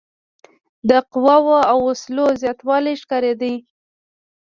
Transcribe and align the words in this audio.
د 0.89 0.91
قواوو 1.11 1.57
او 1.71 1.77
وسلو 1.87 2.25
زیاتوالی 2.41 2.93
ښکارېده. 3.01 3.53